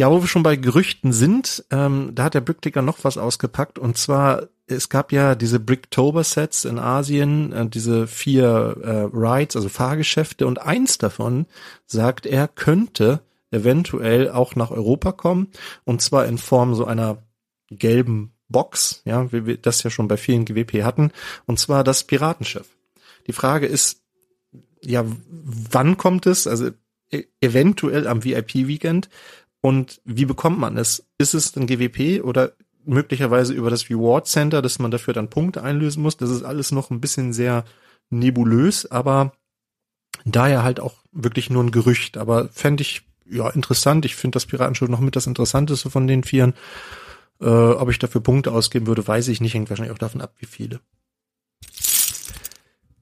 [0.00, 3.80] Ja, wo wir schon bei Gerüchten sind, ähm, da hat der Brickticker noch was ausgepackt
[3.80, 9.68] und zwar, es gab ja diese Bricktober-Sets in Asien, äh, diese vier äh, Rides, also
[9.68, 11.46] Fahrgeschäfte und eins davon,
[11.86, 15.48] sagt er, könnte eventuell auch nach Europa kommen
[15.84, 17.18] und zwar in Form so einer
[17.68, 21.12] gelben Box, ja, wie wir das ja schon bei vielen GWP hatten,
[21.46, 22.68] und zwar das Piratenschiff.
[23.26, 24.02] Die Frage ist,
[24.82, 26.46] ja, wann kommt es?
[26.46, 26.70] Also
[27.10, 29.08] e-, eventuell am VIP-Weekend
[29.60, 31.06] und wie bekommt man es?
[31.18, 32.52] Ist es ein GWP oder
[32.84, 36.16] möglicherweise über das Reward Center, dass man dafür dann Punkte einlösen muss?
[36.16, 37.64] Das ist alles noch ein bisschen sehr
[38.10, 39.32] nebulös, aber
[40.24, 42.16] daher halt auch wirklich nur ein Gerücht.
[42.16, 44.04] Aber fände ich ja interessant.
[44.04, 46.54] Ich finde das Piratenschiff noch mit das Interessanteste von den Vieren.
[47.40, 49.54] Äh, ob ich dafür Punkte ausgeben würde, weiß ich nicht.
[49.54, 50.80] Hängt wahrscheinlich auch davon ab, wie viele.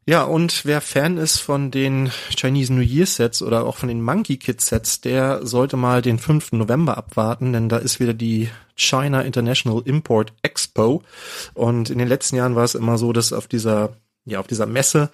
[0.09, 4.01] Ja, und wer Fan ist von den Chinese New Year Sets oder auch von den
[4.01, 6.53] Monkey Kid Sets, der sollte mal den 5.
[6.53, 11.03] November abwarten, denn da ist wieder die China International Import Expo.
[11.55, 13.97] Und in den letzten Jahren war es immer so, dass auf dieser,
[14.27, 15.11] ja, auf dieser Messe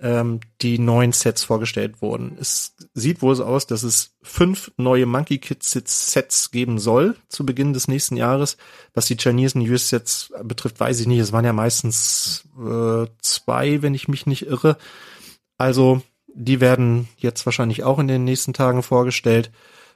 [0.00, 2.36] ähm, die neuen Sets vorgestellt wurden.
[2.38, 7.46] Es sieht wohl so aus, dass es fünf neue Monkey Kid Sets geben soll zu
[7.46, 8.56] Beginn des nächsten Jahres.
[8.92, 11.20] Was die Chinese New Year Sets betrifft, weiß ich nicht.
[11.20, 14.76] Es waren ja meistens äh, zwei, wenn ich mich nicht irre.
[15.56, 16.02] Also
[16.34, 19.50] die werden jetzt wahrscheinlich auch in den nächsten Tagen vorgestellt.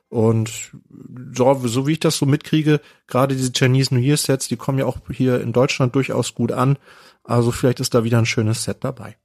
[0.08, 0.72] Und
[1.32, 4.78] so, so wie ich das so mitkriege, gerade diese Chinese New Year Sets, die kommen
[4.78, 6.78] ja auch hier in Deutschland durchaus gut an.
[7.24, 9.16] Also vielleicht ist da wieder ein schönes Set dabei.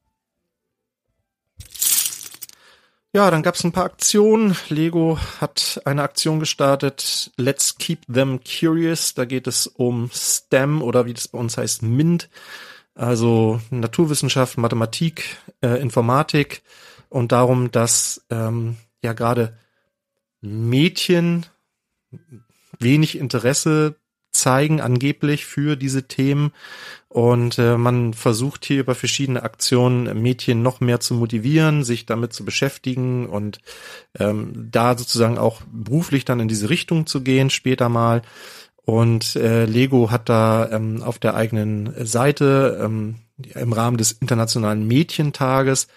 [3.15, 4.57] Ja, dann gab es ein paar Aktionen.
[4.67, 9.13] Lego hat eine Aktion gestartet, Let's Keep Them Curious.
[9.13, 12.29] Da geht es um STEM oder wie das bei uns heißt, MINT.
[12.93, 16.61] Also Naturwissenschaft, Mathematik, äh, Informatik
[17.07, 19.57] und darum, dass ähm, ja gerade
[20.41, 21.45] Mädchen
[22.79, 23.95] wenig Interesse
[24.35, 26.51] zeigen angeblich für diese Themen
[27.15, 32.33] und äh, man versucht hier über verschiedene Aktionen Mädchen noch mehr zu motivieren, sich damit
[32.33, 33.59] zu beschäftigen und
[34.19, 38.21] ähm, da sozusagen auch beruflich dann in diese Richtung zu gehen später mal.
[38.83, 43.15] Und äh, Lego hat da ähm, auf der eigenen Seite ähm,
[43.53, 45.87] im Rahmen des Internationalen Mädchentages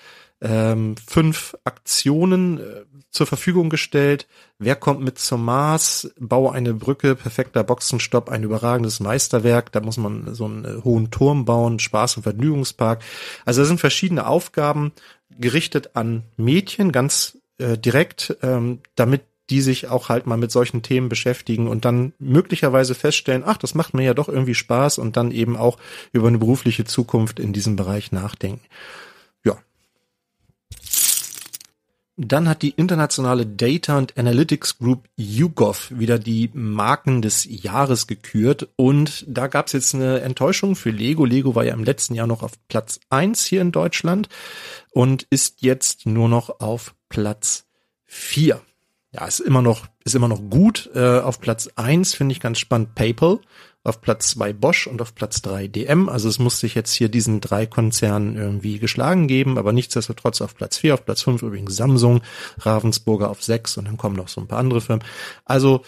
[0.40, 2.84] ähm, fünf Aktionen äh,
[3.18, 4.26] zur Verfügung gestellt.
[4.58, 6.10] Wer kommt mit zum Mars?
[6.18, 9.72] Baue eine Brücke, perfekter Boxenstopp, ein überragendes Meisterwerk.
[9.72, 13.02] Da muss man so einen äh, hohen Turm bauen, Spaß- und Vergnügungspark.
[13.44, 14.92] Also da sind verschiedene Aufgaben
[15.36, 20.82] gerichtet an Mädchen, ganz äh, direkt, ähm, damit die sich auch halt mal mit solchen
[20.82, 25.16] Themen beschäftigen und dann möglicherweise feststellen, ach, das macht mir ja doch irgendwie Spaß und
[25.16, 25.78] dann eben auch
[26.12, 28.64] über eine berufliche Zukunft in diesem Bereich nachdenken.
[32.20, 38.68] Dann hat die internationale Data and Analytics Group YouGov wieder die Marken des Jahres gekürt
[38.74, 41.24] und da gab es jetzt eine Enttäuschung für Lego.
[41.24, 44.28] Lego war ja im letzten Jahr noch auf Platz eins hier in Deutschland
[44.90, 47.66] und ist jetzt nur noch auf Platz
[48.04, 48.62] vier.
[49.12, 50.90] ja, ist immer noch, ist immer noch gut.
[50.96, 53.38] Äh, auf Platz eins finde ich ganz spannend PayPal,
[53.84, 56.08] auf Platz zwei Bosch und auf Platz drei DM.
[56.08, 60.54] Also es muss sich jetzt hier diesen drei Konzernen irgendwie geschlagen geben, aber nichtsdestotrotz auf
[60.54, 62.22] Platz vier, auf Platz fünf übrigens Samsung,
[62.58, 65.04] Ravensburger auf sechs und dann kommen noch so ein paar andere Firmen.
[65.44, 65.82] Also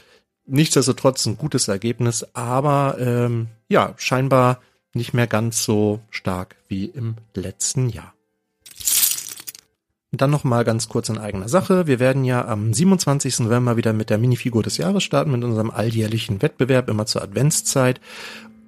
[0.47, 4.61] nichtsdestotrotz ein gutes Ergebnis, aber ähm, ja, scheinbar
[4.95, 8.15] nicht mehr ganz so stark wie im letzten Jahr.
[10.13, 11.87] Dann noch mal ganz kurz in eigener Sache.
[11.87, 13.41] Wir werden ja am 27.
[13.41, 18.01] November wieder mit der Minifigur des Jahres starten, mit unserem alljährlichen Wettbewerb, immer zur Adventszeit.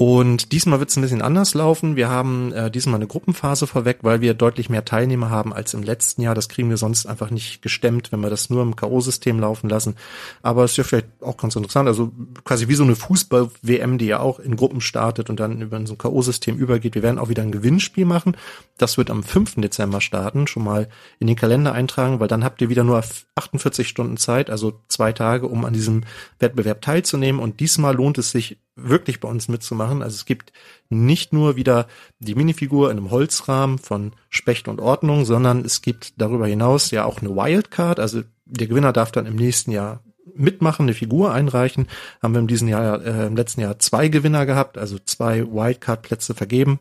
[0.04, 1.94] Und diesmal wird es ein bisschen anders laufen.
[1.94, 5.84] Wir haben äh, diesmal eine Gruppenphase vorweg, weil wir deutlich mehr Teilnehmer haben als im
[5.84, 6.34] letzten Jahr.
[6.34, 9.94] Das kriegen wir sonst einfach nicht gestemmt, wenn wir das nur im K.O.-System laufen lassen.
[10.42, 11.86] Aber es ist ja vielleicht auch ganz interessant.
[11.86, 12.10] Also
[12.42, 15.94] quasi wie so eine Fußball-WM, die ja auch in Gruppen startet und dann über so
[15.94, 16.96] ein K.O.-System übergeht.
[16.96, 18.36] Wir werden auch wieder ein Gewinnspiel machen.
[18.78, 19.60] Das wird am 5.
[19.60, 20.48] Dezember starten.
[20.48, 20.88] Schon mal
[21.20, 23.04] in den Kalender eintragen, weil dann habt ihr wieder nur
[23.36, 26.02] 48 Stunden Zeit, also zwei Tage, um an diesem
[26.40, 27.40] Wettbewerb teilzunehmen.
[27.40, 30.02] Und diesmal lohnt es sich wirklich bei uns mitzumachen.
[30.02, 30.52] Also es gibt
[30.88, 31.86] nicht nur wieder
[32.18, 37.04] die Minifigur in einem Holzrahmen von Specht und Ordnung, sondern es gibt darüber hinaus ja
[37.04, 38.00] auch eine Wildcard.
[38.00, 40.02] Also der Gewinner darf dann im nächsten Jahr
[40.34, 41.88] mitmachen, eine Figur einreichen.
[42.22, 46.34] Haben wir in diesem Jahr, äh, im letzten Jahr zwei Gewinner gehabt, also zwei Wildcard-Plätze
[46.34, 46.80] vergeben.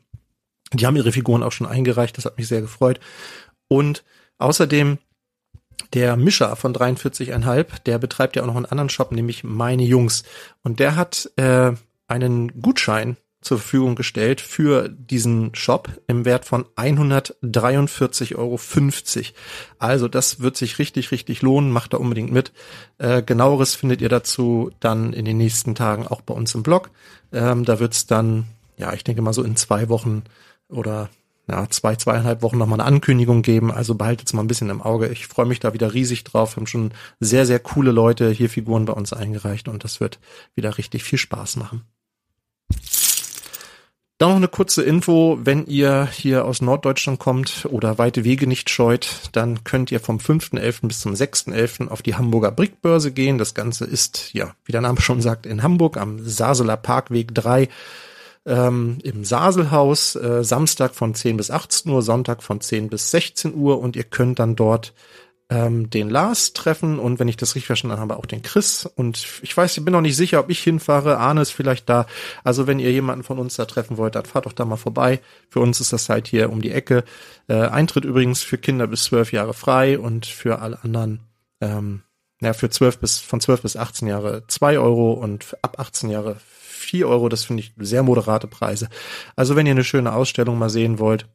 [0.74, 3.00] Die haben ihre Figuren auch schon eingereicht, das hat mich sehr gefreut.
[3.68, 4.04] Und
[4.38, 5.00] außerdem
[5.94, 10.24] der Mischer von 43,5, der betreibt ja auch noch einen anderen Shop, nämlich Meine Jungs.
[10.64, 11.74] Und der hat äh,
[12.08, 18.60] einen Gutschein zur Verfügung gestellt für diesen Shop im Wert von 143,50 Euro.
[19.80, 21.72] Also das wird sich richtig, richtig lohnen.
[21.72, 22.54] Macht da unbedingt mit.
[23.00, 26.92] Äh, genaueres findet ihr dazu dann in den nächsten Tagen auch bei uns im Blog.
[27.34, 28.46] Ähm, da wird's dann,
[28.78, 30.24] ja, ich denke mal so in zwei Wochen
[30.70, 31.10] oder
[31.52, 33.72] ja, zwei, zweieinhalb Wochen nochmal eine Ankündigung geben.
[33.72, 35.10] Also behaltet es mal ein bisschen im Auge.
[35.10, 36.56] Ich freue mich da wieder riesig drauf.
[36.56, 40.20] Wir haben schon sehr, sehr coole Leute hier Figuren bei uns eingereicht und das wird
[40.56, 41.84] wieder richtig viel Spaß machen.
[44.18, 48.70] Dann noch eine kurze Info, wenn ihr hier aus Norddeutschland kommt oder weite Wege nicht
[48.70, 50.88] scheut, dann könnt ihr vom 5.11.
[50.88, 51.90] bis zum 6.11.
[51.90, 53.40] auf die Hamburger Brickbörse gehen.
[53.40, 57.68] Das Ganze ist, ja, wie der Name schon sagt, in Hamburg am Saseler Parkweg 3
[58.46, 63.54] ähm, im Saselhaus, äh, Samstag von 10 bis 18 Uhr, Sonntag von 10 bis 16
[63.54, 64.94] Uhr und ihr könnt dann dort
[65.50, 68.86] ähm, den Lars treffen und wenn ich das richtig verstanden habe, auch den Chris.
[68.86, 71.18] Und ich weiß, ich bin noch nicht sicher, ob ich hinfahre.
[71.18, 72.08] Arne ist vielleicht da.
[72.44, 75.20] Also wenn ihr jemanden von uns da treffen wollt, dann fahrt doch da mal vorbei.
[75.50, 77.04] Für uns ist das halt hier um die Ecke.
[77.48, 81.20] Äh, Eintritt übrigens für Kinder bis 12 Jahre frei und für alle anderen
[81.60, 82.04] ähm,
[82.42, 86.38] ja, für 12 bis, von 12 bis 18 Jahre 2 Euro und ab 18 Jahre
[86.82, 87.30] 4 Euro.
[87.30, 88.90] Das finde ich sehr moderate Preise.
[89.36, 91.28] Also wenn ihr eine schöne Ausstellung mal sehen wollt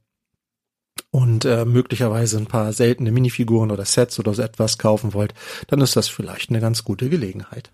[1.10, 5.34] und äh, möglicherweise ein paar seltene Minifiguren oder Sets oder so etwas kaufen wollt,
[5.68, 7.72] dann ist das vielleicht eine ganz gute Gelegenheit.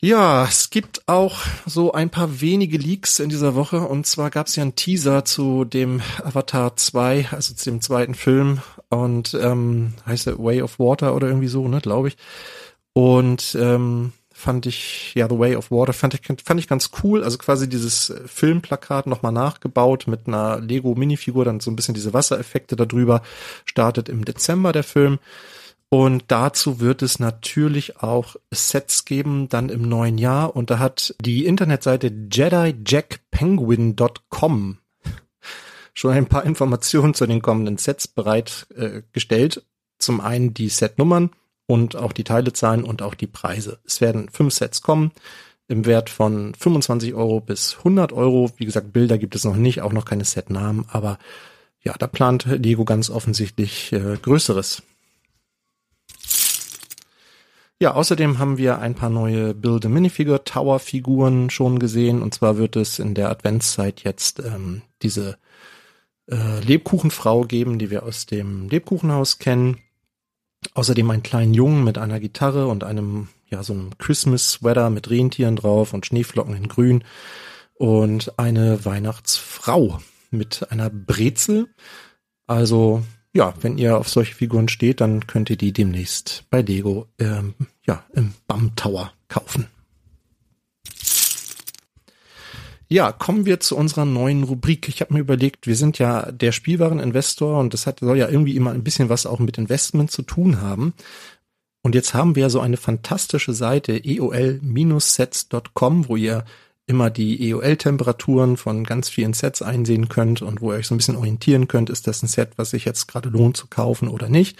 [0.00, 4.46] Ja, es gibt auch so ein paar wenige Leaks in dieser Woche und zwar gab
[4.46, 9.94] es ja einen Teaser zu dem Avatar 2, also zu dem zweiten Film und ähm,
[10.06, 12.16] heißt er Way of Water oder irgendwie so, ne, glaube ich.
[12.92, 17.24] Und ähm, fand ich, ja, The Way of Water fand ich, fand ich ganz cool.
[17.24, 22.76] Also quasi dieses Filmplakat nochmal nachgebaut mit einer Lego-Minifigur, dann so ein bisschen diese Wassereffekte
[22.76, 23.22] darüber.
[23.64, 25.18] Startet im Dezember der Film.
[25.90, 30.54] Und dazu wird es natürlich auch Sets geben, dann im neuen Jahr.
[30.54, 34.78] Und da hat die Internetseite JediJackPenguin.com
[35.94, 39.56] schon ein paar Informationen zu den kommenden Sets bereitgestellt.
[39.56, 39.60] Äh,
[39.98, 41.30] Zum einen die Setnummern,
[41.68, 43.78] und auch die Teilezahlen und auch die Preise.
[43.84, 45.12] Es werden fünf Sets kommen
[45.68, 48.50] im Wert von 25 Euro bis 100 Euro.
[48.56, 51.18] Wie gesagt, Bilder gibt es noch nicht, auch noch keine Setnamen, aber
[51.84, 54.82] ja, da plant Lego ganz offensichtlich äh, Größeres.
[57.80, 62.34] Ja, außerdem haben wir ein paar neue Build a Minifigure Tower Figuren schon gesehen und
[62.34, 65.36] zwar wird es in der Adventszeit jetzt ähm, diese
[66.30, 69.78] äh, Lebkuchenfrau geben, die wir aus dem Lebkuchenhaus kennen.
[70.74, 75.56] Außerdem einen kleinen Jungen mit einer Gitarre und einem, ja, so einem Christmas-Sweater mit Rentieren
[75.56, 77.04] drauf und Schneeflocken in grün
[77.74, 80.00] und eine Weihnachtsfrau
[80.30, 81.68] mit einer Brezel.
[82.46, 83.02] Also,
[83.32, 87.54] ja, wenn ihr auf solche Figuren steht, dann könnt ihr die demnächst bei Lego, ähm,
[87.86, 89.66] ja, im BAM Tower kaufen.
[92.90, 94.88] Ja, kommen wir zu unserer neuen Rubrik.
[94.88, 98.56] Ich habe mir überlegt, wir sind ja der Spielwareninvestor und das hat, soll ja irgendwie
[98.56, 100.94] immer ein bisschen was auch mit Investment zu tun haben.
[101.82, 104.88] Und jetzt haben wir so eine fantastische Seite eol-sets.com,
[106.08, 106.44] wo ihr
[106.86, 110.98] immer die EOL-Temperaturen von ganz vielen Sets einsehen könnt und wo ihr euch so ein
[110.98, 114.30] bisschen orientieren könnt, ist das ein Set, was sich jetzt gerade lohnt zu kaufen oder
[114.30, 114.56] nicht.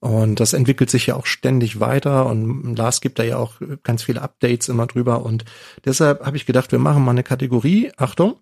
[0.00, 4.02] Und das entwickelt sich ja auch ständig weiter und Lars gibt da ja auch ganz
[4.02, 5.44] viele Updates immer drüber und
[5.84, 7.92] deshalb habe ich gedacht, wir machen mal eine Kategorie.
[7.98, 8.36] Achtung.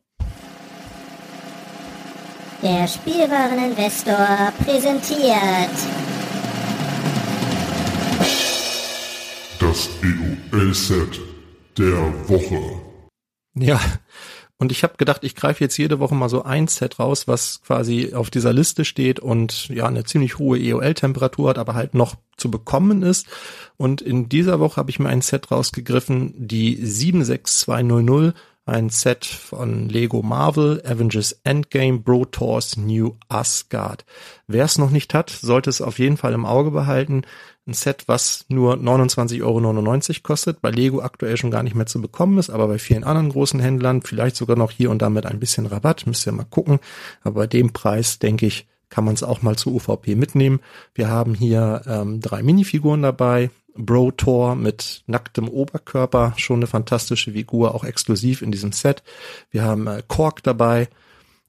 [2.63, 5.71] Der Spielwareninvestor präsentiert
[9.59, 9.89] Das
[10.53, 11.21] EUL-Set
[11.77, 12.81] der Woche.
[13.55, 13.81] Ja,
[14.59, 17.63] und ich habe gedacht, ich greife jetzt jede Woche mal so ein Set raus, was
[17.63, 22.17] quasi auf dieser Liste steht und ja eine ziemlich hohe EOL-Temperatur hat, aber halt noch
[22.37, 23.29] zu bekommen ist.
[23.77, 28.35] Und in dieser Woche habe ich mir ein Set rausgegriffen, die 76200,
[28.69, 34.05] ein Set von Lego Marvel, Avengers Endgame, Bro Tours New Asgard.
[34.47, 37.23] Wer es noch nicht hat, sollte es auf jeden Fall im Auge behalten.
[37.69, 42.01] Ein Set, was nur 29,99 Euro kostet, bei Lego aktuell schon gar nicht mehr zu
[42.01, 45.27] bekommen ist, aber bei vielen anderen großen Händlern vielleicht sogar noch hier und da mit
[45.27, 46.79] ein bisschen Rabatt, müsst ihr mal gucken.
[47.21, 50.61] Aber bei dem Preis, denke ich, kann man es auch mal zu UVP mitnehmen.
[50.95, 53.51] Wir haben hier ähm, drei Minifiguren dabei.
[53.75, 59.03] Bro Thor mit nacktem Oberkörper, schon eine fantastische Figur, auch exklusiv in diesem Set.
[59.51, 60.89] Wir haben äh, Kork dabei,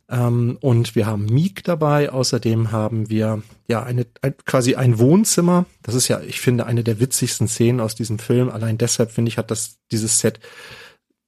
[0.10, 2.12] ähm, und wir haben Meek dabei.
[2.12, 5.66] Außerdem haben wir ja eine ein, quasi ein Wohnzimmer.
[5.84, 8.50] Das ist ja, ich finde, eine der witzigsten Szenen aus diesem Film.
[8.50, 10.40] Allein deshalb finde ich, hat das dieses Set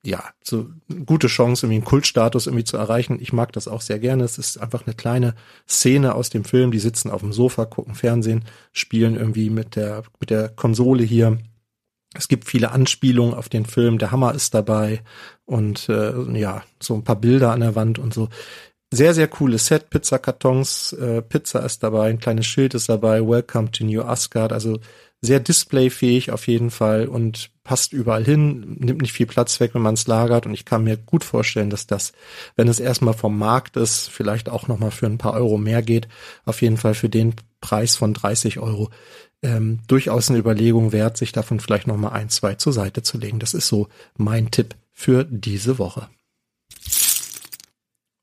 [0.03, 0.67] ja so
[1.05, 3.19] gute Chance, irgendwie einen Kultstatus irgendwie zu erreichen.
[3.21, 4.23] Ich mag das auch sehr gerne.
[4.23, 5.35] Es ist einfach eine kleine
[5.69, 6.71] Szene aus dem Film.
[6.71, 11.37] Die sitzen auf dem Sofa, gucken Fernsehen, spielen irgendwie mit der mit der Konsole hier.
[12.13, 13.99] Es gibt viele Anspielungen auf den Film.
[13.99, 15.01] Der Hammer ist dabei
[15.45, 18.27] und äh, ja so ein paar Bilder an der Wand und so
[18.91, 23.71] sehr, sehr cooles Set, Pizzakartons, äh, Pizza ist dabei, ein kleines Schild ist dabei, Welcome
[23.71, 24.79] to New Asgard, also
[25.21, 29.81] sehr displayfähig auf jeden Fall und passt überall hin, nimmt nicht viel Platz weg, wenn
[29.83, 32.11] man es lagert und ich kann mir gut vorstellen, dass das,
[32.55, 36.07] wenn es erstmal vom Markt ist, vielleicht auch nochmal für ein paar Euro mehr geht,
[36.43, 38.89] auf jeden Fall für den Preis von 30 Euro
[39.43, 43.39] ähm, durchaus eine Überlegung wert, sich davon vielleicht nochmal ein, zwei zur Seite zu legen.
[43.39, 43.87] Das ist so
[44.17, 46.09] mein Tipp für diese Woche.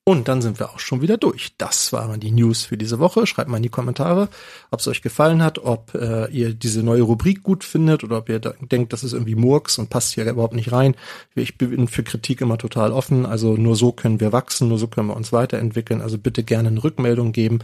[0.08, 1.50] Und dann sind wir auch schon wieder durch.
[1.58, 3.26] Das waren die News für diese Woche.
[3.26, 4.30] Schreibt mal in die Kommentare,
[4.70, 8.30] ob es euch gefallen hat, ob äh, ihr diese neue Rubrik gut findet oder ob
[8.30, 10.94] ihr denkt, das ist irgendwie Murks und passt hier überhaupt nicht rein.
[11.34, 13.26] Ich bin für Kritik immer total offen.
[13.26, 16.00] Also nur so können wir wachsen, nur so können wir uns weiterentwickeln.
[16.00, 17.58] Also bitte gerne eine Rückmeldung geben.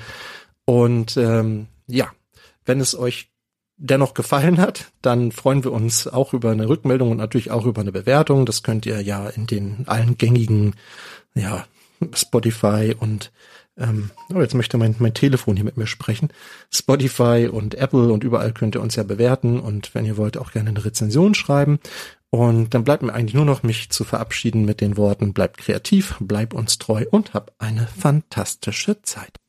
[0.66, 2.11] Und ähm, ja,
[2.66, 3.30] wenn es euch
[3.78, 7.80] dennoch gefallen hat, dann freuen wir uns auch über eine Rückmeldung und natürlich auch über
[7.80, 8.45] eine Bewertung.
[8.45, 10.74] Das könnt ihr ja in den allen gängigen
[11.34, 11.64] ja,
[12.14, 13.32] Spotify und
[13.76, 16.28] ähm, oh, jetzt möchte mein, mein Telefon hier mit mir sprechen.
[16.70, 20.52] Spotify und Apple und überall könnt ihr uns ja bewerten und wenn ihr wollt auch
[20.52, 21.80] gerne eine Rezension schreiben.
[22.30, 26.16] Und dann bleibt mir eigentlich nur noch mich zu verabschieden mit den Worten, bleibt kreativ,
[26.20, 29.43] bleibt uns treu und hab eine fantastische Zeit.